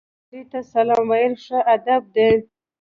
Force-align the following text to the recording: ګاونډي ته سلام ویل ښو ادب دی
ګاونډي 0.07 0.41
ته 0.51 0.59
سلام 0.71 1.05
ویل 1.09 1.33
ښو 1.43 1.57
ادب 1.73 2.03
دی 2.15 2.29